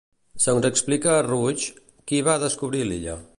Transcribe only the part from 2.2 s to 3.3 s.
va descobrir l'illa?